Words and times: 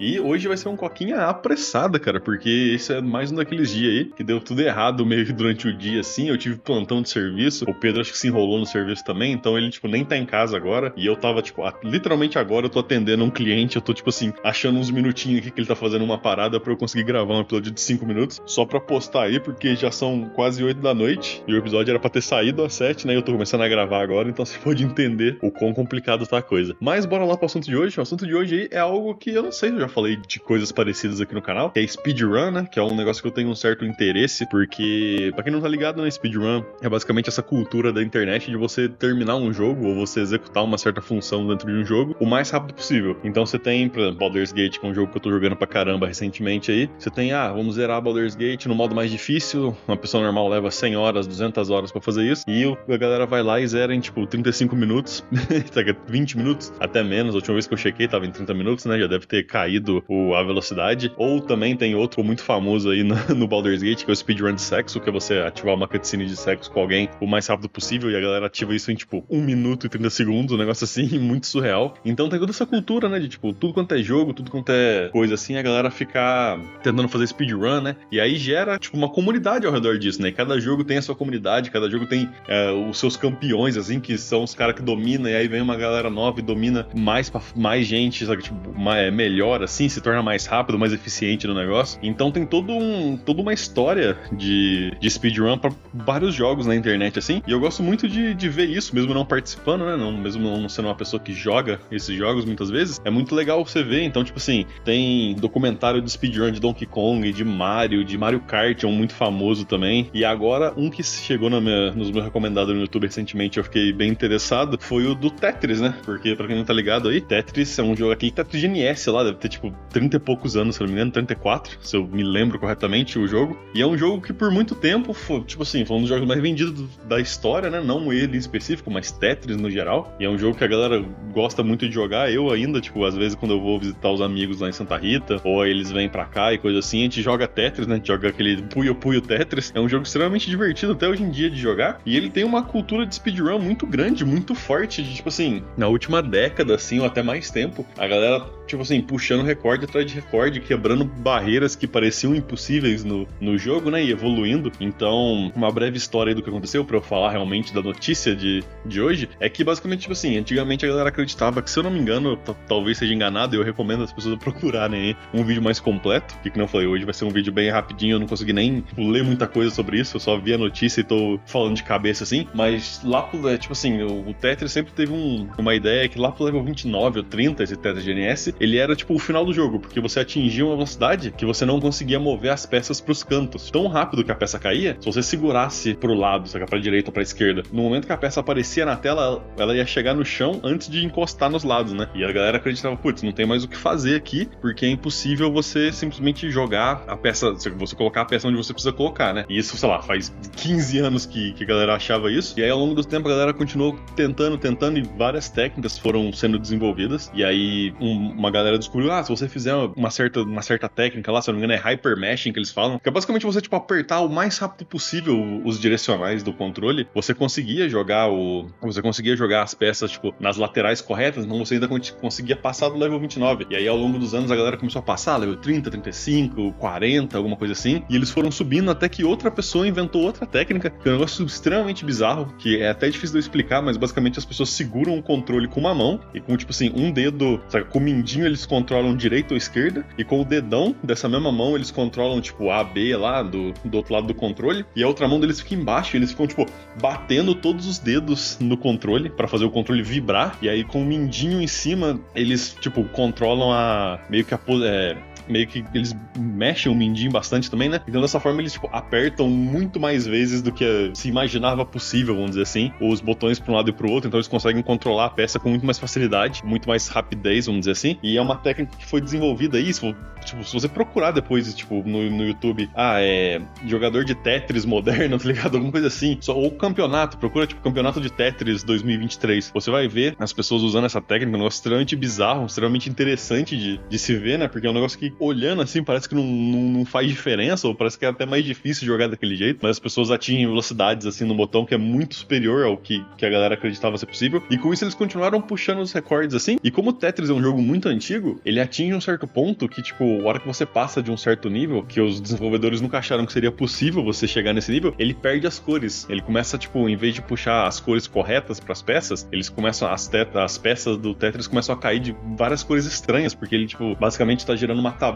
E 0.00 0.18
hoje 0.18 0.48
vai 0.48 0.56
ser 0.56 0.70
um 0.70 0.76
coquinha 0.76 1.26
apressada, 1.26 2.00
cara, 2.00 2.18
porque 2.18 2.48
esse 2.74 2.90
é 2.90 3.02
mais 3.02 3.30
um 3.30 3.34
daqueles 3.34 3.70
dias 3.70 3.92
aí 3.92 4.04
que 4.06 4.24
deu 4.24 4.40
tudo 4.40 4.62
errado 4.62 5.04
meio 5.04 5.26
que 5.26 5.32
durante 5.32 5.68
o 5.68 5.76
dia, 5.76 6.00
assim. 6.00 6.30
Eu 6.30 6.38
tive 6.38 6.56
plantão 6.56 7.02
de 7.02 7.10
serviço, 7.10 7.66
o 7.68 7.74
Pedro 7.74 8.00
acho 8.00 8.10
que 8.10 8.16
se 8.16 8.28
enrolou 8.28 8.58
no 8.58 8.64
serviço 8.64 9.04
também, 9.04 9.30
então 9.30 9.58
ele, 9.58 9.68
tipo, 9.68 9.86
nem 9.88 10.02
tá 10.02 10.16
em 10.16 10.24
casa 10.24 10.56
agora. 10.56 10.90
E 10.96 11.04
eu 11.04 11.16
tava, 11.16 11.42
tipo, 11.42 11.62
literalmente 11.84 12.38
agora 12.38 12.64
eu 12.64 12.70
tô 12.70 12.78
atendendo 12.78 13.22
um 13.22 13.28
cliente, 13.28 13.76
eu 13.76 13.82
tô, 13.82 13.92
tipo 13.92 14.08
assim, 14.08 14.32
achando 14.42 14.78
uns 14.78 14.90
minutinhos 14.90 15.40
aqui 15.40 15.50
que 15.50 15.60
ele 15.60 15.68
tá 15.68 15.76
fazendo 15.76 16.02
uma 16.02 16.16
parada 16.16 16.58
para 16.58 16.72
eu 16.72 16.78
conseguir 16.78 17.04
gravar 17.04 17.34
um 17.34 17.40
episódio 17.42 17.70
de 17.70 17.78
5 17.78 18.06
minutos, 18.06 18.40
só 18.46 18.64
pra 18.64 18.80
postar 18.80 19.24
aí, 19.24 19.38
porque 19.38 19.76
já 19.76 19.90
são 19.90 20.30
quase 20.34 20.64
8 20.64 20.80
da 20.80 20.94
noite 20.94 21.44
e 21.46 21.52
o 21.52 21.58
episódio 21.58 21.90
era 21.90 22.00
pra 22.00 22.08
ter 22.08 22.22
saído 22.22 22.64
às 22.64 22.72
7, 22.72 23.06
né? 23.06 23.12
E 23.12 23.16
eu 23.16 23.22
tô 23.22 23.32
começando 23.32 23.60
a 23.60 23.68
gravar 23.68 24.00
agora, 24.00 24.30
então 24.30 24.46
você 24.46 24.56
pode 24.64 24.82
entender 24.82 25.36
o 25.42 25.50
quão 25.50 25.74
complicado 25.74 26.26
tá 26.26 26.38
a 26.38 26.42
coisa. 26.42 26.74
Mas 26.80 27.04
bora 27.04 27.26
lá 27.26 27.36
pro 27.36 27.44
assunto 27.44 27.66
de 27.66 27.76
hoje. 27.76 27.98
O 27.98 28.02
assunto 28.02 28.26
de 28.26 28.34
hoje 28.34 28.62
aí 28.62 28.68
é 28.70 28.78
algo 28.78 29.14
que 29.14 29.28
eu 29.28 29.42
não 29.42 29.52
sei, 29.52 29.68
eu 29.68 29.80
já 29.80 29.89
falei 29.90 30.16
de 30.16 30.40
coisas 30.40 30.72
parecidas 30.72 31.20
aqui 31.20 31.34
no 31.34 31.42
canal, 31.42 31.70
que 31.70 31.80
é 31.80 31.86
speedrun, 31.86 32.50
né? 32.50 32.68
Que 32.70 32.78
é 32.78 32.82
um 32.82 32.94
negócio 32.94 33.22
que 33.22 33.28
eu 33.28 33.32
tenho 33.32 33.48
um 33.48 33.54
certo 33.54 33.84
interesse, 33.84 34.48
porque, 34.48 35.30
pra 35.34 35.44
quem 35.44 35.52
não 35.52 35.60
tá 35.60 35.68
ligado, 35.68 36.02
né, 36.02 36.10
speedrun 36.10 36.62
é 36.80 36.88
basicamente 36.88 37.28
essa 37.28 37.42
cultura 37.42 37.92
da 37.92 38.02
internet 38.02 38.50
de 38.50 38.56
você 38.56 38.88
terminar 38.88 39.36
um 39.36 39.52
jogo 39.52 39.86
ou 39.86 39.94
você 39.94 40.20
executar 40.20 40.64
uma 40.64 40.78
certa 40.78 41.00
função 41.00 41.46
dentro 41.46 41.66
de 41.66 41.78
um 41.78 41.84
jogo 41.84 42.16
o 42.20 42.26
mais 42.26 42.50
rápido 42.50 42.74
possível. 42.74 43.16
Então 43.24 43.44
você 43.44 43.58
tem, 43.58 43.88
por 43.88 44.00
exemplo, 44.00 44.18
Baldur's 44.18 44.52
Gate, 44.52 44.78
que 44.78 44.86
é 44.86 44.88
um 44.88 44.94
jogo 44.94 45.10
que 45.10 45.18
eu 45.18 45.22
tô 45.22 45.30
jogando 45.30 45.56
pra 45.56 45.66
caramba 45.66 46.06
recentemente 46.06 46.70
aí. 46.70 46.90
Você 46.98 47.10
tem, 47.10 47.32
ah, 47.32 47.52
vamos 47.52 47.76
zerar 47.76 48.00
Baldur's 48.00 48.34
Gate 48.34 48.66
no 48.66 48.74
modo 48.74 48.94
mais 48.94 49.10
difícil, 49.10 49.76
uma 49.86 49.96
pessoa 49.96 50.22
normal 50.22 50.48
leva 50.48 50.70
100 50.70 50.96
horas, 50.96 51.26
200 51.26 51.70
horas 51.70 51.92
para 51.92 52.00
fazer 52.00 52.24
isso, 52.30 52.44
e 52.48 52.64
a 52.88 52.96
galera 52.96 53.26
vai 53.26 53.42
lá 53.42 53.60
e 53.60 53.66
zera 53.66 53.94
em, 53.94 54.00
tipo, 54.00 54.26
35 54.26 54.74
minutos, 54.76 55.24
20 56.08 56.36
minutos, 56.36 56.72
até 56.78 57.02
menos. 57.02 57.34
A 57.34 57.38
última 57.38 57.54
vez 57.54 57.66
que 57.66 57.74
eu 57.74 57.78
chequei 57.78 58.08
tava 58.08 58.26
em 58.26 58.30
30 58.30 58.54
minutos, 58.54 58.84
né? 58.84 58.98
Já 58.98 59.06
deve 59.06 59.26
ter 59.26 59.44
caído 59.44 59.79
o 60.08 60.34
a 60.34 60.42
velocidade. 60.42 61.12
Ou 61.16 61.40
também 61.40 61.76
tem 61.76 61.94
outro 61.94 62.22
muito 62.22 62.42
famoso 62.42 62.90
aí 62.90 63.02
no, 63.02 63.16
no 63.34 63.46
Baldur's 63.46 63.82
Gate, 63.82 64.04
que 64.04 64.10
é 64.10 64.12
o 64.12 64.16
speedrun 64.16 64.54
de 64.54 64.62
sexo, 64.62 65.00
que 65.00 65.08
é 65.08 65.12
você 65.12 65.38
ativar 65.38 65.74
uma 65.74 65.88
cutscene 65.88 66.26
de 66.26 66.36
sexo 66.36 66.70
com 66.70 66.80
alguém 66.80 67.08
o 67.20 67.26
mais 67.26 67.46
rápido 67.46 67.68
possível 67.68 68.10
e 68.10 68.16
a 68.16 68.20
galera 68.20 68.46
ativa 68.46 68.74
isso 68.74 68.90
em 68.90 68.94
tipo 68.94 69.24
1 69.30 69.40
minuto 69.40 69.86
e 69.86 69.88
30 69.88 70.10
segundos, 70.10 70.54
um 70.54 70.58
negócio 70.58 70.84
assim, 70.84 71.06
muito 71.18 71.46
surreal. 71.46 71.94
Então 72.04 72.28
tem 72.28 72.38
toda 72.38 72.50
essa 72.50 72.66
cultura, 72.66 73.08
né, 73.08 73.18
de 73.18 73.28
tipo, 73.28 73.52
tudo 73.52 73.72
quanto 73.72 73.94
é 73.94 74.02
jogo, 74.02 74.32
tudo 74.32 74.50
quanto 74.50 74.70
é 74.70 75.08
coisa 75.08 75.34
assim, 75.34 75.56
a 75.56 75.62
galera 75.62 75.90
ficar 75.90 76.58
tentando 76.82 77.08
fazer 77.08 77.26
speedrun, 77.26 77.80
né? 77.80 77.96
E 78.10 78.20
aí 78.20 78.36
gera, 78.36 78.78
tipo, 78.78 78.96
uma 78.96 79.08
comunidade 79.08 79.66
ao 79.66 79.72
redor 79.72 79.98
disso, 79.98 80.20
né? 80.22 80.28
E 80.28 80.32
cada 80.32 80.58
jogo 80.60 80.84
tem 80.84 80.98
a 80.98 81.02
sua 81.02 81.14
comunidade, 81.14 81.70
cada 81.70 81.88
jogo 81.90 82.06
tem 82.06 82.28
é, 82.48 82.70
os 82.70 82.98
seus 82.98 83.16
campeões, 83.16 83.76
assim, 83.76 84.00
que 84.00 84.16
são 84.16 84.42
os 84.42 84.54
caras 84.54 84.74
que 84.74 84.82
dominam, 84.82 85.28
e 85.30 85.34
aí 85.34 85.48
vem 85.48 85.60
uma 85.60 85.76
galera 85.76 86.10
nova 86.10 86.40
e 86.40 86.42
domina 86.42 86.86
mais, 86.94 87.30
pra, 87.30 87.40
mais 87.54 87.86
gente, 87.86 88.24
sabe? 88.24 88.42
Tipo, 88.42 88.78
mais, 88.78 89.06
é 89.06 89.10
melhor, 89.10 89.62
assim, 89.70 89.88
se 89.88 90.00
torna 90.00 90.22
mais 90.22 90.46
rápido, 90.46 90.78
mais 90.78 90.92
eficiente 90.92 91.46
no 91.46 91.54
negócio. 91.54 91.98
Então 92.02 92.30
tem 92.30 92.44
todo 92.44 92.72
um, 92.72 93.16
toda 93.16 93.40
uma 93.40 93.52
história 93.52 94.18
de, 94.32 94.92
de 95.00 95.10
speedrun 95.10 95.56
para 95.58 95.72
vários 95.94 96.34
jogos 96.34 96.66
na 96.66 96.74
internet, 96.74 97.18
assim. 97.18 97.42
E 97.46 97.52
eu 97.52 97.60
gosto 97.60 97.82
muito 97.82 98.08
de, 98.08 98.34
de 98.34 98.48
ver 98.48 98.68
isso, 98.68 98.94
mesmo 98.94 99.14
não 99.14 99.24
participando, 99.24 99.84
né? 99.84 99.96
Não, 99.96 100.12
mesmo 100.12 100.42
não 100.58 100.68
sendo 100.68 100.88
uma 100.88 100.94
pessoa 100.94 101.20
que 101.20 101.32
joga 101.32 101.80
esses 101.90 102.16
jogos 102.16 102.44
muitas 102.44 102.70
vezes. 102.70 103.00
É 103.04 103.10
muito 103.10 103.34
legal 103.34 103.64
você 103.64 103.82
ver. 103.82 104.02
Então, 104.02 104.24
tipo 104.24 104.38
assim, 104.38 104.66
tem 104.84 105.34
documentário 105.36 106.02
de 106.02 106.10
speedrun 106.10 106.50
de 106.50 106.60
Donkey 106.60 106.86
Kong, 106.86 107.32
de 107.32 107.44
Mario, 107.44 108.04
de 108.04 108.18
Mario 108.18 108.40
Kart, 108.40 108.82
é 108.82 108.86
um 108.86 108.92
muito 108.92 109.14
famoso 109.14 109.64
também. 109.64 110.10
E 110.12 110.24
agora, 110.24 110.72
um 110.76 110.90
que 110.90 111.02
chegou 111.02 111.48
minha, 111.60 111.92
nos 111.92 112.10
meus 112.10 112.24
recomendados 112.24 112.74
no 112.74 112.80
YouTube 112.80 113.06
recentemente, 113.06 113.58
eu 113.58 113.64
fiquei 113.64 113.92
bem 113.92 114.10
interessado, 114.10 114.78
foi 114.80 115.06
o 115.06 115.14
do 115.14 115.30
Tetris, 115.30 115.80
né? 115.80 115.94
Porque, 116.04 116.34
pra 116.34 116.46
quem 116.46 116.56
não 116.56 116.64
tá 116.64 116.72
ligado 116.72 117.08
aí, 117.08 117.20
Tetris 117.20 117.78
é 117.78 117.82
um 117.82 117.96
jogo 117.96 118.12
aqui, 118.12 118.30
Tetris 118.30 118.62
GNS 118.62 119.10
lá, 119.10 119.24
deve 119.24 119.38
ter 119.38 119.48
tipo 119.48 119.59
30 119.90 120.16
e 120.16 120.20
poucos 120.20 120.56
anos, 120.56 120.76
se 120.76 120.80
não 120.80 120.88
me 120.88 120.94
engano, 120.94 121.10
34, 121.10 121.78
se 121.82 121.96
eu 121.96 122.06
me 122.06 122.22
lembro 122.22 122.58
corretamente 122.58 123.18
o 123.18 123.26
jogo. 123.26 123.58
E 123.74 123.82
é 123.82 123.86
um 123.86 123.96
jogo 123.96 124.20
que 124.20 124.32
por 124.32 124.50
muito 124.50 124.74
tempo, 124.74 125.12
foi, 125.12 125.40
tipo 125.42 125.62
assim, 125.62 125.84
foi 125.84 125.96
um 125.96 126.00
dos 126.00 126.08
jogos 126.08 126.26
mais 126.26 126.40
vendidos 126.40 126.88
da 127.06 127.20
história, 127.20 127.70
né? 127.70 127.80
Não 127.80 128.12
ele 128.12 128.36
em 128.36 128.40
específico, 128.40 128.90
mas 128.90 129.10
Tetris 129.10 129.56
no 129.56 129.70
geral. 129.70 130.14
E 130.18 130.24
é 130.24 130.30
um 130.30 130.38
jogo 130.38 130.56
que 130.56 130.64
a 130.64 130.68
galera 130.68 131.04
gosta 131.32 131.62
muito 131.62 131.88
de 131.88 131.94
jogar. 131.94 132.32
Eu 132.32 132.50
ainda, 132.50 132.80
tipo, 132.80 133.04
às 133.04 133.16
vezes 133.16 133.34
quando 133.34 133.52
eu 133.52 133.60
vou 133.60 133.78
visitar 133.78 134.10
os 134.10 134.20
amigos 134.20 134.60
lá 134.60 134.68
em 134.68 134.72
Santa 134.72 134.96
Rita, 134.96 135.40
ou 135.44 135.66
eles 135.66 135.90
vêm 135.90 136.08
pra 136.08 136.24
cá 136.24 136.52
e 136.52 136.58
coisa 136.58 136.78
assim, 136.78 137.00
a 137.00 137.02
gente 137.02 137.22
joga 137.22 137.46
Tetris, 137.46 137.86
né? 137.86 137.94
A 137.94 137.96
gente 137.98 138.08
joga 138.08 138.28
aquele 138.28 138.62
Puyo 138.62 138.94
Puyo 138.94 139.20
Tetris. 139.20 139.72
É 139.74 139.80
um 139.80 139.88
jogo 139.88 140.04
extremamente 140.04 140.48
divertido 140.48 140.92
até 140.92 141.08
hoje 141.08 141.22
em 141.22 141.30
dia 141.30 141.50
de 141.50 141.60
jogar. 141.60 142.00
E 142.06 142.16
ele 142.16 142.30
tem 142.30 142.44
uma 142.44 142.62
cultura 142.62 143.06
de 143.06 143.14
speedrun 143.14 143.58
muito 143.58 143.86
grande, 143.86 144.24
muito 144.24 144.54
forte, 144.54 145.02
de 145.02 145.14
tipo 145.14 145.28
assim, 145.28 145.62
na 145.76 145.88
última 145.88 146.22
década, 146.22 146.74
assim, 146.74 146.98
ou 146.98 147.06
até 147.06 147.22
mais 147.22 147.50
tempo, 147.50 147.86
a 147.98 148.06
galera, 148.06 148.44
tipo 148.66 148.82
assim, 148.82 149.00
puxando 149.00 149.44
recorde 149.50 149.84
atrás 149.84 150.06
de 150.06 150.14
recorde, 150.14 150.60
quebrando 150.60 151.04
barreiras 151.04 151.74
que 151.74 151.86
pareciam 151.86 152.34
impossíveis 152.34 153.04
no, 153.04 153.26
no 153.40 153.58
jogo, 153.58 153.90
né? 153.90 154.02
E 154.02 154.10
evoluindo. 154.10 154.70
Então, 154.80 155.52
uma 155.54 155.70
breve 155.70 155.96
história 155.96 156.34
do 156.34 156.42
que 156.42 156.48
aconteceu, 156.48 156.84
para 156.84 156.96
eu 156.96 157.02
falar 157.02 157.30
realmente 157.30 157.74
da 157.74 157.82
notícia 157.82 158.34
de, 158.34 158.62
de 158.84 159.00
hoje, 159.00 159.28
é 159.38 159.48
que 159.48 159.64
basicamente, 159.64 160.00
tipo 160.00 160.12
assim, 160.12 160.36
antigamente 160.36 160.84
a 160.84 160.88
galera 160.88 161.08
acreditava 161.08 161.62
que, 161.62 161.70
se 161.70 161.78
eu 161.78 161.82
não 161.82 161.90
me 161.90 161.98
engano, 161.98 162.38
talvez 162.68 162.98
seja 162.98 163.12
enganado, 163.12 163.56
eu 163.56 163.62
recomendo 163.62 164.04
as 164.04 164.12
pessoas 164.12 164.38
procurarem 164.40 165.16
um 165.34 165.42
vídeo 165.42 165.62
mais 165.62 165.80
completo, 165.80 166.34
que, 166.42 166.50
como 166.50 166.64
eu 166.64 166.68
falei, 166.68 166.86
hoje 166.86 167.04
vai 167.04 167.14
ser 167.14 167.24
um 167.24 167.30
vídeo 167.30 167.52
bem 167.52 167.70
rapidinho, 167.70 168.14
eu 168.16 168.20
não 168.20 168.26
consegui 168.26 168.52
nem 168.52 168.80
tipo, 168.80 169.08
ler 169.08 169.24
muita 169.24 169.46
coisa 169.46 169.70
sobre 169.70 169.98
isso, 169.98 170.16
eu 170.16 170.20
só 170.20 170.38
vi 170.38 170.54
a 170.54 170.58
notícia 170.58 171.00
e 171.00 171.04
tô 171.04 171.38
falando 171.46 171.76
de 171.76 171.82
cabeça 171.82 172.24
assim, 172.24 172.46
mas 172.54 173.00
lá 173.04 173.22
pro, 173.22 173.48
é, 173.48 173.58
tipo 173.58 173.72
assim, 173.72 174.02
o, 174.02 174.28
o 174.28 174.34
Tetris 174.34 174.72
sempre 174.72 174.92
teve 174.92 175.12
um, 175.12 175.48
uma 175.58 175.74
ideia 175.74 176.08
que 176.08 176.18
lá 176.18 176.30
pro 176.30 176.44
level 176.44 176.62
29 176.62 177.18
ou 177.18 177.24
30, 177.24 177.62
esse 177.62 177.76
Tetris 177.76 178.04
GNS, 178.04 178.54
ele 178.60 178.78
era 178.78 178.94
tipo 178.94 179.14
o 179.14 179.18
final 179.18 179.39
do 179.44 179.52
jogo, 179.52 179.78
porque 179.78 180.00
você 180.00 180.20
atingia 180.20 180.64
uma 180.64 180.74
velocidade 180.74 181.30
que 181.30 181.44
você 181.44 181.64
não 181.64 181.80
conseguia 181.80 182.18
mover 182.18 182.52
as 182.52 182.66
peças 182.66 183.00
pros 183.00 183.22
cantos. 183.22 183.70
Tão 183.70 183.86
rápido 183.86 184.24
que 184.24 184.32
a 184.32 184.34
peça 184.34 184.58
caía, 184.58 184.96
se 185.00 185.06
você 185.06 185.22
segurasse 185.22 185.94
pro 185.94 186.14
lado, 186.14 186.48
saca, 186.48 186.66
pra 186.66 186.78
direita 186.78 187.10
ou 187.10 187.12
pra 187.12 187.22
esquerda, 187.22 187.62
no 187.72 187.82
momento 187.82 188.06
que 188.06 188.12
a 188.12 188.16
peça 188.16 188.40
aparecia 188.40 188.84
na 188.84 188.96
tela, 188.96 189.44
ela 189.58 189.74
ia 189.74 189.86
chegar 189.86 190.14
no 190.14 190.24
chão 190.24 190.60
antes 190.62 190.88
de 190.88 191.04
encostar 191.04 191.50
nos 191.50 191.64
lados, 191.64 191.92
né? 191.92 192.08
E 192.14 192.24
a 192.24 192.32
galera 192.32 192.56
acreditava, 192.56 192.96
putz, 192.96 193.22
não 193.22 193.32
tem 193.32 193.46
mais 193.46 193.64
o 193.64 193.68
que 193.68 193.76
fazer 193.76 194.16
aqui, 194.16 194.48
porque 194.60 194.86
é 194.86 194.88
impossível 194.88 195.52
você 195.52 195.92
simplesmente 195.92 196.50
jogar 196.50 197.04
a 197.06 197.16
peça, 197.16 197.52
você 197.52 197.94
colocar 197.94 198.22
a 198.22 198.24
peça 198.24 198.48
onde 198.48 198.56
você 198.56 198.72
precisa 198.72 198.92
colocar, 198.92 199.32
né? 199.32 199.44
E 199.48 199.58
isso, 199.58 199.76
sei 199.76 199.88
lá, 199.88 200.02
faz 200.02 200.32
15 200.56 200.98
anos 200.98 201.26
que, 201.26 201.52
que 201.52 201.64
a 201.64 201.66
galera 201.66 201.94
achava 201.94 202.30
isso. 202.30 202.58
E 202.58 202.62
aí, 202.62 202.70
ao 202.70 202.78
longo 202.78 202.94
do 202.94 203.04
tempo, 203.04 203.28
a 203.28 203.30
galera 203.30 203.54
continuou 203.54 203.98
tentando, 204.14 204.56
tentando, 204.58 204.98
e 204.98 205.02
várias 205.02 205.48
técnicas 205.48 205.98
foram 205.98 206.32
sendo 206.32 206.58
desenvolvidas. 206.58 207.30
E 207.34 207.44
aí, 207.44 207.92
um, 208.00 208.30
uma 208.32 208.50
galera 208.50 208.78
descobriu, 208.78 209.12
ah, 209.12 209.19
se 209.22 209.30
você 209.30 209.48
fizer 209.48 209.74
uma 209.74 210.10
certa, 210.10 210.42
uma 210.42 210.62
certa 210.62 210.88
técnica 210.88 211.30
lá, 211.30 211.40
se 211.40 211.50
eu 211.50 211.52
não 211.52 211.60
me 211.60 211.66
engano, 211.66 211.80
é 211.80 211.82
hyper 211.82 212.16
meshing 212.16 212.52
que 212.52 212.58
eles 212.58 212.70
falam, 212.70 212.98
que 212.98 213.08
é 213.08 213.12
basicamente 213.12 213.46
você, 213.46 213.60
tipo, 213.60 213.76
apertar 213.76 214.20
o 214.20 214.28
mais 214.28 214.58
rápido 214.58 214.86
possível 214.86 215.60
os 215.64 215.78
direcionais 215.78 216.42
do 216.42 216.52
controle. 216.52 217.08
Você 217.14 217.34
conseguia 217.34 217.88
jogar 217.88 218.28
o. 218.30 218.68
Você 218.82 219.02
conseguia 219.02 219.36
jogar 219.36 219.62
as 219.62 219.74
peças, 219.74 220.12
tipo, 220.12 220.34
nas 220.40 220.56
laterais 220.56 221.00
corretas, 221.00 221.44
então 221.44 221.58
você 221.58 221.74
ainda 221.74 221.88
conseguia 221.88 222.56
passar 222.56 222.88
do 222.88 222.98
level 222.98 223.18
29. 223.18 223.66
E 223.70 223.76
aí, 223.76 223.88
ao 223.88 223.96
longo 223.96 224.18
dos 224.18 224.34
anos, 224.34 224.50
a 224.50 224.56
galera 224.56 224.76
começou 224.76 225.00
a 225.00 225.02
passar, 225.02 225.36
level 225.36 225.56
30, 225.56 225.90
35, 225.90 226.72
40, 226.74 227.36
alguma 227.36 227.56
coisa 227.56 227.72
assim. 227.72 228.02
E 228.08 228.16
eles 228.16 228.30
foram 228.30 228.50
subindo 228.50 228.90
até 228.90 229.08
que 229.08 229.24
outra 229.24 229.50
pessoa 229.50 229.86
inventou 229.86 230.22
outra 230.22 230.46
técnica, 230.46 230.90
que 230.90 231.08
é 231.08 231.12
um 231.12 231.14
negócio 231.14 231.44
extremamente 231.44 232.04
bizarro, 232.04 232.52
que 232.58 232.80
é 232.80 232.90
até 232.90 233.08
difícil 233.08 233.32
de 233.32 233.38
eu 233.38 233.40
explicar, 233.40 233.82
mas 233.82 233.96
basicamente 233.96 234.38
as 234.38 234.44
pessoas 234.44 234.70
seguram 234.70 235.18
o 235.18 235.22
controle 235.22 235.68
com 235.68 235.80
uma 235.80 235.94
mão 235.94 236.20
e 236.34 236.40
com, 236.40 236.56
tipo 236.56 236.70
assim, 236.70 236.92
um 236.94 237.10
dedo, 237.10 237.60
sabe, 237.68 237.84
com 237.86 237.98
o 237.98 238.02
mindinho 238.02 238.46
eles 238.46 238.66
controlam 238.66 239.09
direita 239.14 239.54
ou 239.54 239.58
esquerda, 239.58 240.04
e 240.16 240.24
com 240.24 240.40
o 240.40 240.44
dedão 240.44 240.94
dessa 241.02 241.28
mesma 241.28 241.52
mão 241.52 241.74
eles 241.74 241.90
controlam, 241.90 242.40
tipo, 242.40 242.70
A, 242.70 242.82
B 242.82 243.16
lá 243.16 243.42
do, 243.42 243.72
do 243.84 243.96
outro 243.96 244.14
lado 244.14 244.26
do 244.26 244.34
controle, 244.34 244.84
e 244.94 245.02
a 245.02 245.08
outra 245.08 245.28
mão 245.28 245.40
deles 245.40 245.60
fica 245.60 245.74
embaixo, 245.74 246.16
eles 246.16 246.30
ficam, 246.30 246.46
tipo, 246.46 246.66
batendo 247.00 247.54
todos 247.54 247.86
os 247.86 247.98
dedos 247.98 248.58
no 248.60 248.76
controle 248.76 249.30
para 249.30 249.48
fazer 249.48 249.64
o 249.64 249.70
controle 249.70 250.02
vibrar, 250.02 250.56
e 250.60 250.68
aí 250.68 250.84
com 250.84 251.02
o 251.02 251.04
mindinho 251.04 251.60
em 251.60 251.66
cima, 251.66 252.20
eles, 252.34 252.76
tipo, 252.80 253.04
controlam 253.04 253.72
a. 253.72 254.20
meio 254.28 254.44
que 254.44 254.54
a. 254.54 254.60
É, 254.84 255.16
meio 255.50 255.66
que 255.66 255.84
eles 255.94 256.14
mexem 256.38 256.90
o 256.90 256.94
mindinho 256.94 257.30
bastante 257.30 257.70
também, 257.70 257.88
né? 257.88 258.00
Então 258.06 258.20
dessa 258.20 258.40
forma 258.40 258.60
eles 258.60 258.72
tipo, 258.72 258.88
apertam 258.92 259.48
muito 259.48 259.98
mais 259.98 260.26
vezes 260.26 260.62
do 260.62 260.72
que 260.72 261.10
se 261.14 261.28
imaginava 261.28 261.84
possível, 261.84 262.34
vamos 262.34 262.50
dizer 262.50 262.62
assim, 262.62 262.92
os 263.00 263.20
botões 263.20 263.58
para 263.58 263.72
um 263.72 263.76
lado 263.76 263.90
e 263.90 263.92
para 263.92 264.06
o 264.06 264.10
outro, 264.10 264.28
então 264.28 264.38
eles 264.38 264.48
conseguem 264.48 264.82
controlar 264.82 265.26
a 265.26 265.30
peça 265.30 265.58
com 265.58 265.68
muito 265.68 265.84
mais 265.84 265.98
facilidade, 265.98 266.62
muito 266.64 266.88
mais 266.88 267.08
rapidez, 267.08 267.66
vamos 267.66 267.80
dizer 267.80 267.92
assim. 267.92 268.18
E 268.22 268.36
é 268.36 268.42
uma 268.42 268.56
técnica 268.56 268.96
que 268.96 269.06
foi 269.06 269.20
desenvolvida 269.20 269.78
isso, 269.78 270.14
tipo, 270.44 270.64
se 270.64 270.72
você 270.72 270.88
procurar 270.88 271.30
depois, 271.30 271.72
tipo, 271.74 272.02
no, 272.06 272.30
no 272.30 272.44
YouTube, 272.44 272.88
ah, 272.94 273.20
é 273.20 273.60
jogador 273.86 274.24
de 274.24 274.34
Tetris 274.34 274.84
moderno, 274.84 275.38
tá 275.38 275.46
ligado? 275.46 275.74
Alguma 275.74 275.92
coisa 275.92 276.08
assim. 276.08 276.38
Só, 276.40 276.56
ou 276.56 276.70
campeonato, 276.70 277.38
procura, 277.38 277.66
tipo, 277.66 277.80
campeonato 277.80 278.20
de 278.20 278.30
Tetris 278.30 278.82
2023. 278.82 279.70
Você 279.72 279.90
vai 279.90 280.08
ver 280.08 280.36
as 280.38 280.52
pessoas 280.52 280.82
usando 280.82 281.04
essa 281.04 281.20
técnica, 281.20 281.50
um 281.50 281.58
negócio 281.58 281.78
extremamente 281.78 282.16
bizarro, 282.16 282.66
extremamente 282.66 283.08
interessante 283.08 283.76
de, 283.76 284.00
de 284.08 284.18
se 284.18 284.36
ver, 284.36 284.58
né? 284.58 284.68
Porque 284.68 284.86
é 284.86 284.90
um 284.90 284.94
negócio 284.94 285.18
que, 285.18 285.32
olhando 285.40 285.82
assim, 285.82 286.02
parece 286.02 286.28
que 286.28 286.34
não, 286.34 286.44
não, 286.44 286.80
não 286.98 287.04
faz 287.04 287.28
diferença, 287.28 287.88
ou 287.88 287.94
parece 287.94 288.18
que 288.18 288.24
é 288.24 288.28
até 288.28 288.46
mais 288.46 288.64
difícil 288.64 289.06
jogar 289.06 289.28
daquele 289.28 289.56
jeito, 289.56 289.78
mas 289.82 289.92
as 289.92 289.98
pessoas 289.98 290.30
atingem 290.30 290.66
velocidades, 290.66 291.26
assim, 291.26 291.44
no 291.44 291.54
botão 291.54 291.84
que 291.84 291.94
é 291.94 291.98
muito 291.98 292.34
superior 292.34 292.84
ao 292.84 292.96
que, 292.96 293.24
que 293.36 293.46
a 293.46 293.50
galera 293.50 293.74
acreditava 293.74 294.16
ser 294.18 294.26
possível. 294.26 294.62
E 294.70 294.76
com 294.76 294.92
isso 294.92 295.04
eles 295.04 295.14
continuaram 295.14 295.60
puxando 295.60 296.00
os 296.00 296.12
recordes, 296.12 296.54
assim. 296.54 296.78
E 296.84 296.90
como 296.90 297.10
o 297.10 297.12
Tetris 297.12 297.50
é 297.50 297.52
um 297.52 297.62
jogo 297.62 297.80
muito 297.80 298.08
antigo, 298.08 298.60
ele 298.64 298.80
atinge 298.80 299.14
um 299.14 299.20
certo 299.20 299.46
ponto 299.46 299.88
que, 299.88 300.02
tipo, 300.02 300.24
a 300.42 300.48
hora 300.48 300.60
que 300.60 300.66
você 300.66 300.84
passa 300.84 301.22
de 301.22 301.30
um 301.30 301.36
certo 301.36 301.68
nível, 301.68 302.04
que 302.04 302.20
os 302.20 302.40
desenvolvedores 302.40 303.00
nunca 303.00 303.18
acharam 303.18 303.46
que 303.46 303.52
seria 303.52 303.72
possível 303.72 304.22
você 304.22 304.46
chegar 304.46 304.72
nesse 304.72 304.92
nível, 304.92 305.14
ele 305.18 305.34
perde 305.34 305.66
as 305.66 305.78
cores. 305.78 306.26
Ele 306.28 306.42
começa, 306.42 306.76
tipo, 306.76 307.08
em 307.08 307.16
vez 307.16 307.34
de 307.34 307.42
puxar 307.42 307.86
as 307.86 307.98
cores 307.98 308.26
corretas 308.26 308.78
para 308.78 308.92
as 308.92 309.02
peças, 309.02 309.48
eles 309.50 309.68
começam, 309.68 310.10
as, 310.10 310.30
as 310.54 310.78
peças 310.78 311.16
do 311.16 311.34
Tetris 311.34 311.66
começam 311.66 311.94
a 311.94 311.98
cair 311.98 312.20
de 312.20 312.36
várias 312.56 312.82
cores 312.82 313.06
estranhas, 313.06 313.54
porque 313.54 313.74
ele, 313.74 313.86
tipo, 313.86 314.14
basicamente 314.16 314.66
tá 314.66 314.76
gerando 314.76 314.98
uma 314.98 315.12
tabela 315.12 315.29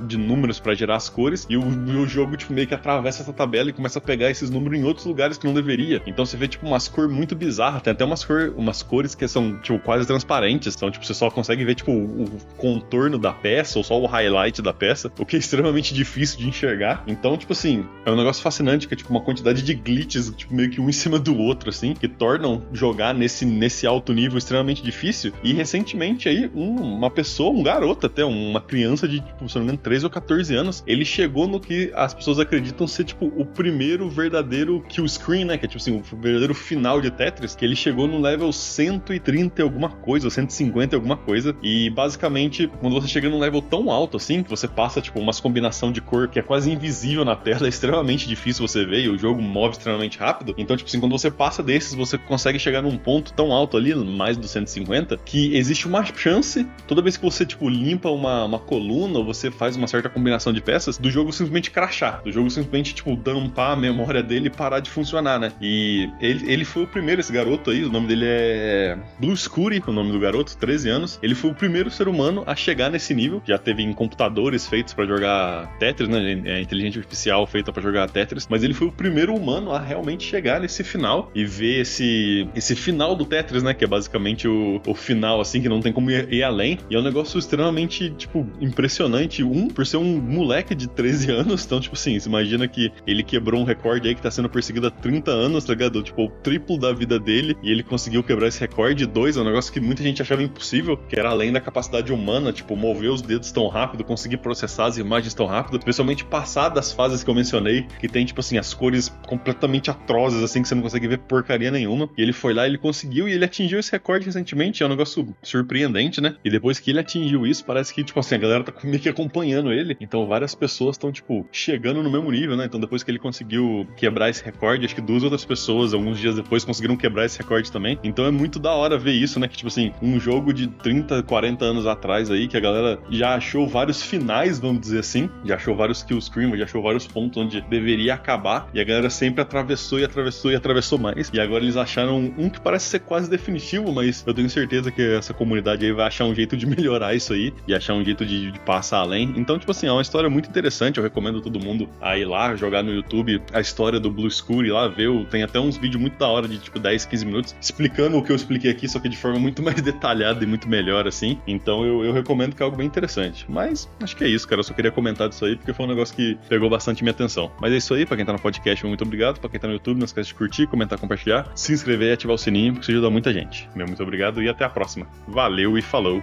de 0.00 0.16
números 0.16 0.60
para 0.60 0.74
gerar 0.74 0.96
as 0.96 1.08
cores, 1.08 1.46
e 1.48 1.56
o, 1.56 1.62
o, 1.62 2.06
jogo, 2.06 2.36
tipo, 2.36 2.52
meio 2.52 2.66
que 2.66 2.74
atravessa 2.74 3.22
essa 3.22 3.32
tabela 3.32 3.70
e 3.70 3.72
começa 3.72 3.98
a 3.98 4.02
pegar 4.02 4.30
esses 4.30 4.50
números 4.50 4.78
em 4.78 4.84
outros 4.84 5.06
lugares 5.06 5.38
que 5.38 5.46
não 5.46 5.54
deveria. 5.54 6.02
Então 6.06 6.24
você 6.24 6.36
vê, 6.36 6.48
tipo, 6.48 6.66
umas 6.66 6.88
cores 6.88 7.12
muito 7.12 7.34
bizarras, 7.34 7.82
tem 7.82 7.92
até 7.92 8.04
umas, 8.04 8.24
cor, 8.24 8.52
umas 8.56 8.82
cores 8.82 9.14
que 9.14 9.26
são, 9.28 9.58
tipo, 9.60 9.78
quase 9.78 10.06
transparentes, 10.06 10.74
então, 10.74 10.90
tipo, 10.90 11.04
você 11.04 11.14
só 11.14 11.30
consegue 11.30 11.64
ver, 11.64 11.74
tipo, 11.74 11.92
o, 11.92 12.24
o 12.24 12.30
contorno 12.56 13.18
da 13.18 13.32
peça, 13.32 13.78
ou 13.78 13.84
só 13.84 14.00
o 14.00 14.06
highlight 14.06 14.62
da 14.62 14.72
peça, 14.72 15.10
o 15.18 15.26
que 15.26 15.36
é 15.36 15.38
extremamente 15.38 15.94
difícil 15.94 16.38
de 16.38 16.48
enxergar. 16.48 17.04
Então, 17.06 17.36
tipo 17.36 17.52
assim, 17.52 17.84
é 18.04 18.10
um 18.10 18.16
negócio 18.16 18.42
fascinante, 18.42 18.86
que 18.86 18.94
é, 18.94 18.96
tipo, 18.96 19.10
uma 19.10 19.20
quantidade 19.20 19.62
de 19.62 19.74
glitches, 19.74 20.30
tipo, 20.36 20.54
meio 20.54 20.70
que 20.70 20.80
um 20.80 20.88
em 20.88 20.92
cima 20.92 21.18
do 21.18 21.36
outro, 21.36 21.70
assim, 21.70 21.94
que 21.94 22.08
tornam 22.08 22.62
jogar 22.72 23.14
nesse, 23.14 23.44
nesse 23.44 23.86
alto 23.86 24.12
nível 24.12 24.38
extremamente 24.38 24.82
difícil. 24.82 25.32
E 25.42 25.52
recentemente 25.52 26.28
aí, 26.28 26.50
um, 26.54 26.74
uma 26.76 27.10
pessoa, 27.10 27.50
um 27.50 27.62
garoto 27.62 28.06
até, 28.06 28.24
uma 28.24 28.60
criança 28.60 29.08
de, 29.08 29.22
tipo, 29.30 29.48
se 29.48 29.54
não 29.56 29.62
me 29.62 29.68
engano, 29.68 29.82
13 29.82 30.04
ou 30.04 30.10
14 30.10 30.54
anos, 30.54 30.84
ele 30.86 31.04
chegou 31.04 31.46
no 31.46 31.60
que 31.60 31.90
as 31.94 32.14
pessoas 32.14 32.38
acreditam 32.38 32.86
ser, 32.86 33.04
tipo, 33.04 33.26
o 33.26 33.44
primeiro 33.44 34.08
verdadeiro 34.08 34.84
kill 34.88 35.06
screen, 35.08 35.44
né? 35.44 35.58
Que 35.58 35.66
é, 35.66 35.68
tipo 35.68 35.80
assim, 35.80 35.98
o 35.98 36.16
verdadeiro 36.16 36.54
final 36.54 37.00
de 37.00 37.10
Tetris, 37.10 37.54
que 37.54 37.64
ele 37.64 37.76
chegou 37.76 38.06
no 38.06 38.20
level 38.20 38.52
130 38.52 39.60
e 39.60 39.62
alguma 39.62 39.88
coisa, 39.88 40.26
ou 40.26 40.30
150 40.30 40.94
e 40.94 40.96
alguma 40.96 41.16
coisa. 41.16 41.54
E 41.62 41.90
basicamente, 41.90 42.66
quando 42.80 42.94
você 43.00 43.08
chega 43.08 43.28
num 43.28 43.38
level 43.38 43.62
tão 43.62 43.90
alto 43.90 44.16
assim, 44.16 44.42
que 44.42 44.50
você 44.50 44.68
passa, 44.68 45.00
tipo, 45.00 45.18
umas 45.18 45.40
combinação 45.40 45.90
de 45.90 46.00
cor 46.00 46.28
que 46.28 46.38
é 46.38 46.42
quase 46.42 46.70
invisível 46.70 47.24
na 47.24 47.34
tela, 47.34 47.66
é 47.66 47.68
extremamente 47.68 48.28
difícil 48.28 48.66
você 48.66 48.84
ver, 48.84 49.04
e 49.04 49.08
o 49.08 49.18
jogo 49.18 49.40
move 49.40 49.72
extremamente 49.72 50.18
rápido. 50.18 50.54
Então, 50.56 50.76
tipo 50.76 50.88
assim, 50.88 51.00
quando 51.00 51.12
você 51.12 51.30
passa 51.30 51.62
desses, 51.62 51.94
você 51.94 52.18
consegue 52.18 52.58
chegar 52.58 52.82
num 52.82 52.96
ponto 52.96 53.32
tão 53.32 53.52
alto 53.52 53.76
ali, 53.76 53.94
mais 53.94 54.36
do 54.36 54.46
150, 54.46 55.16
que 55.18 55.56
existe 55.56 55.86
uma 55.86 56.04
chance, 56.04 56.66
toda 56.86 57.02
vez 57.02 57.16
que 57.16 57.24
você, 57.24 57.44
tipo, 57.44 57.68
limpa 57.68 58.10
uma, 58.10 58.44
uma 58.44 58.58
coluna 58.58 59.09
ou 59.18 59.24
você 59.24 59.50
faz 59.50 59.76
uma 59.76 59.86
certa 59.86 60.08
combinação 60.08 60.52
de 60.52 60.60
peças, 60.60 60.98
do 60.98 61.10
jogo 61.10 61.32
simplesmente 61.32 61.70
crachar, 61.70 62.22
do 62.22 62.32
jogo 62.32 62.50
simplesmente, 62.50 62.94
tipo, 62.94 63.16
dampar 63.16 63.72
a 63.72 63.76
memória 63.76 64.22
dele 64.22 64.48
e 64.48 64.50
parar 64.50 64.80
de 64.80 64.90
funcionar, 64.90 65.38
né? 65.38 65.52
E 65.60 66.08
ele, 66.20 66.50
ele 66.50 66.64
foi 66.64 66.84
o 66.84 66.86
primeiro, 66.86 67.20
esse 67.20 67.32
garoto 67.32 67.70
aí, 67.70 67.84
o 67.84 67.90
nome 67.90 68.06
dele 68.06 68.24
é 68.26 68.98
Blue 69.18 69.36
Scurry, 69.36 69.82
o 69.86 69.92
nome 69.92 70.12
do 70.12 70.20
garoto, 70.20 70.56
13 70.56 70.88
anos. 70.88 71.18
Ele 71.22 71.34
foi 71.34 71.50
o 71.50 71.54
primeiro 71.54 71.90
ser 71.90 72.08
humano 72.08 72.42
a 72.46 72.54
chegar 72.54 72.90
nesse 72.90 73.14
nível. 73.14 73.42
Já 73.46 73.58
teve 73.58 73.82
em 73.82 73.92
computadores 73.92 74.66
feitos 74.66 74.94
para 74.94 75.06
jogar 75.06 75.66
Tetris, 75.78 76.08
né? 76.08 76.42
É 76.44 76.60
inteligência 76.60 76.98
artificial 76.98 77.46
feita 77.46 77.72
para 77.72 77.82
jogar 77.82 78.08
Tetris, 78.08 78.46
mas 78.48 78.62
ele 78.62 78.74
foi 78.74 78.88
o 78.88 78.92
primeiro 78.92 79.34
humano 79.34 79.72
a 79.72 79.80
realmente 79.80 80.24
chegar 80.24 80.60
nesse 80.60 80.84
final 80.84 81.30
e 81.34 81.44
ver 81.44 81.80
esse, 81.80 82.48
esse 82.54 82.74
final 82.74 83.14
do 83.14 83.24
Tetris, 83.24 83.62
né? 83.62 83.74
Que 83.74 83.84
é 83.84 83.86
basicamente 83.86 84.46
o, 84.46 84.80
o 84.86 84.94
final, 84.94 85.40
assim, 85.40 85.60
que 85.60 85.68
não 85.68 85.80
tem 85.80 85.92
como 85.92 86.10
ir, 86.10 86.32
ir 86.32 86.42
além. 86.42 86.78
E 86.88 86.94
é 86.94 86.98
um 86.98 87.02
negócio 87.02 87.38
extremamente, 87.38 88.10
tipo, 88.10 88.46
impressionante. 88.60 88.99
Um, 89.06 89.68
por 89.68 89.86
ser 89.86 89.96
um 89.96 90.20
moleque 90.20 90.74
de 90.74 90.88
13 90.88 91.30
anos, 91.32 91.64
então, 91.64 91.80
tipo 91.80 91.94
assim, 91.94 92.18
você 92.18 92.28
imagina 92.28 92.66
que 92.68 92.92
ele 93.06 93.22
quebrou 93.22 93.60
um 93.60 93.64
recorde 93.64 94.08
aí 94.08 94.14
que 94.14 94.22
tá 94.22 94.30
sendo 94.30 94.48
perseguido 94.48 94.86
há 94.86 94.90
30 94.90 95.30
anos, 95.30 95.64
tá 95.64 95.72
ligado? 95.72 96.02
Tipo, 96.02 96.24
o 96.24 96.28
triplo 96.28 96.78
da 96.78 96.92
vida 96.92 97.18
dele 97.18 97.56
e 97.62 97.70
ele 97.70 97.82
conseguiu 97.82 98.22
quebrar 98.22 98.48
esse 98.48 98.60
recorde. 98.60 99.06
Dois, 99.06 99.36
é 99.36 99.40
um 99.40 99.44
negócio 99.44 99.72
que 99.72 99.80
muita 99.80 100.02
gente 100.02 100.20
achava 100.20 100.42
impossível, 100.42 100.96
que 100.96 101.18
era 101.18 101.30
além 101.30 101.52
da 101.52 101.60
capacidade 101.60 102.12
humana, 102.12 102.52
tipo, 102.52 102.76
mover 102.76 103.10
os 103.10 103.22
dedos 103.22 103.50
tão 103.52 103.68
rápido, 103.68 104.04
conseguir 104.04 104.38
processar 104.38 104.86
as 104.86 104.98
imagens 104.98 105.34
tão 105.34 105.46
rápido, 105.46 105.78
especialmente 105.78 106.24
passar 106.24 106.68
das 106.68 106.92
fases 106.92 107.22
que 107.22 107.30
eu 107.30 107.34
mencionei, 107.34 107.86
que 107.98 108.08
tem, 108.08 108.24
tipo 108.24 108.40
assim, 108.40 108.58
as 108.58 108.74
cores 108.74 109.08
completamente 109.26 109.90
atrozes, 109.90 110.42
assim, 110.42 110.62
que 110.62 110.68
você 110.68 110.74
não 110.74 110.82
consegue 110.82 111.08
ver 111.08 111.18
porcaria 111.18 111.70
nenhuma. 111.70 112.08
E 112.16 112.22
ele 112.22 112.32
foi 112.32 112.52
lá, 112.54 112.66
ele 112.66 112.78
conseguiu 112.78 113.28
e 113.28 113.32
ele 113.32 113.44
atingiu 113.44 113.78
esse 113.78 113.92
recorde 113.92 114.26
recentemente. 114.26 114.82
É 114.82 114.86
um 114.86 114.90
negócio 114.90 115.26
surpreendente, 115.42 116.20
né? 116.20 116.36
E 116.44 116.50
depois 116.50 116.78
que 116.78 116.90
ele 116.90 117.00
atingiu 117.00 117.46
isso, 117.46 117.64
parece 117.64 117.94
que, 117.94 118.02
tipo 118.02 118.18
assim, 118.18 118.34
a 118.34 118.38
galera 118.38 118.64
tá 118.64 118.72
meio 118.90 119.02
que 119.02 119.08
acompanhando 119.08 119.72
ele. 119.72 119.96
Então 120.00 120.26
várias 120.26 120.54
pessoas 120.54 120.96
estão, 120.96 121.10
tipo, 121.10 121.46
chegando 121.52 122.02
no 122.02 122.10
mesmo 122.10 122.30
nível, 122.30 122.56
né? 122.56 122.66
Então 122.66 122.80
depois 122.80 123.02
que 123.02 123.10
ele 123.10 123.18
conseguiu 123.18 123.86
quebrar 123.96 124.28
esse 124.28 124.44
recorde, 124.44 124.84
acho 124.84 124.94
que 124.94 125.00
duas 125.00 125.22
outras 125.22 125.44
pessoas, 125.44 125.94
alguns 125.94 126.18
dias 126.18 126.34
depois, 126.34 126.64
conseguiram 126.64 126.96
quebrar 126.96 127.24
esse 127.26 127.38
recorde 127.38 127.70
também. 127.70 127.98
Então 128.02 128.24
é 128.24 128.30
muito 128.30 128.58
da 128.58 128.72
hora 128.72 128.98
ver 128.98 129.12
isso, 129.12 129.38
né? 129.40 129.48
Que, 129.48 129.56
tipo 129.56 129.68
assim, 129.68 129.92
um 130.02 130.18
jogo 130.18 130.52
de 130.52 130.66
30, 130.66 131.22
40 131.22 131.64
anos 131.64 131.86
atrás 131.86 132.30
aí, 132.30 132.48
que 132.48 132.56
a 132.56 132.60
galera 132.60 132.98
já 133.10 133.34
achou 133.34 133.66
vários 133.66 134.02
finais, 134.02 134.58
vamos 134.58 134.80
dizer 134.80 135.00
assim, 135.00 135.30
já 135.44 135.56
achou 135.56 135.74
vários 135.74 136.02
kill 136.02 136.20
screamers, 136.20 136.58
já 136.58 136.64
achou 136.64 136.82
vários 136.82 137.06
pontos 137.06 137.42
onde 137.42 137.60
deveria 137.62 138.14
acabar, 138.14 138.68
e 138.74 138.80
a 138.80 138.84
galera 138.84 139.10
sempre 139.10 139.42
atravessou 139.42 139.98
e 140.00 140.04
atravessou 140.04 140.50
e 140.50 140.56
atravessou 140.56 140.98
mais. 140.98 141.30
E 141.32 141.40
agora 141.40 141.62
eles 141.62 141.76
acharam 141.76 142.32
um 142.36 142.48
que 142.48 142.60
parece 142.60 142.86
ser 142.86 143.00
quase 143.00 143.30
definitivo, 143.30 143.92
mas 143.92 144.24
eu 144.26 144.34
tenho 144.34 144.48
certeza 144.50 144.90
que 144.90 145.02
essa 145.02 145.32
comunidade 145.32 145.84
aí 145.84 145.92
vai 145.92 146.06
achar 146.06 146.24
um 146.24 146.34
jeito 146.34 146.56
de 146.56 146.66
melhorar 146.66 147.14
isso 147.14 147.32
aí 147.32 147.52
e 147.66 147.74
achar 147.74 147.94
um 147.94 148.04
jeito 148.04 148.24
de, 148.24 148.50
de 148.50 148.60
passar 148.80 148.98
além. 148.98 149.34
Então, 149.36 149.58
tipo 149.58 149.70
assim, 149.70 149.86
é 149.86 149.92
uma 149.92 150.00
história 150.00 150.30
muito 150.30 150.48
interessante. 150.48 150.96
Eu 150.96 151.04
recomendo 151.04 151.40
todo 151.42 151.60
mundo 151.60 151.88
a 152.00 152.16
ir 152.16 152.24
lá, 152.24 152.56
jogar 152.56 152.82
no 152.82 152.92
YouTube 152.92 153.42
a 153.52 153.60
história 153.60 154.00
do 154.00 154.10
Blue 154.10 154.30
School 154.30 154.64
e 154.64 154.70
lá 154.70 154.88
ver. 154.88 155.10
Tem 155.26 155.42
até 155.42 155.60
uns 155.60 155.76
vídeos 155.76 156.00
muito 156.00 156.18
da 156.18 156.26
hora 156.26 156.48
de 156.48 156.58
tipo 156.58 156.78
10, 156.78 157.04
15 157.04 157.26
minutos 157.26 157.56
explicando 157.60 158.16
o 158.16 158.22
que 158.22 158.32
eu 158.32 158.36
expliquei 158.36 158.70
aqui, 158.70 158.88
só 158.88 158.98
que 158.98 159.08
de 159.08 159.16
forma 159.16 159.38
muito 159.38 159.60
mais 159.62 159.80
detalhada 159.82 160.42
e 160.42 160.46
muito 160.46 160.68
melhor, 160.68 161.06
assim. 161.06 161.38
Então 161.46 161.84
eu, 161.84 162.04
eu 162.04 162.12
recomendo 162.12 162.56
que 162.56 162.62
é 162.62 162.64
algo 162.64 162.76
bem 162.76 162.86
interessante. 162.86 163.44
Mas 163.48 163.88
acho 164.02 164.16
que 164.16 164.24
é 164.24 164.28
isso, 164.28 164.48
cara. 164.48 164.60
Eu 164.60 164.64
só 164.64 164.72
queria 164.72 164.90
comentar 164.90 165.28
disso 165.28 165.44
aí 165.44 165.56
porque 165.56 165.72
foi 165.74 165.84
um 165.84 165.88
negócio 165.88 166.16
que 166.16 166.38
pegou 166.48 166.70
bastante 166.70 167.02
minha 167.02 167.12
atenção. 167.12 167.52
Mas 167.60 167.72
é 167.72 167.76
isso 167.76 167.92
aí, 167.92 168.06
pra 168.06 168.16
quem 168.16 168.24
tá 168.24 168.32
no 168.32 168.40
podcast, 168.40 168.86
muito 168.86 169.04
obrigado. 169.04 169.40
Pra 169.40 169.50
quem 169.50 169.60
tá 169.60 169.66
no 169.66 169.74
YouTube, 169.74 169.98
não 169.98 170.06
esquece 170.06 170.28
de 170.28 170.34
curtir, 170.34 170.66
comentar, 170.66 170.98
compartilhar, 170.98 171.50
se 171.54 171.72
inscrever 171.72 172.08
e 172.08 172.12
ativar 172.12 172.34
o 172.34 172.38
sininho, 172.38 172.72
porque 172.72 172.84
isso 172.84 172.92
ajuda 172.92 173.10
muita 173.10 173.32
gente. 173.32 173.68
Meu 173.74 173.86
muito 173.86 174.02
obrigado 174.02 174.42
e 174.42 174.48
até 174.48 174.64
a 174.64 174.70
próxima. 174.70 175.06
Valeu 175.28 175.76
e 175.76 175.82
falou! 175.82 176.22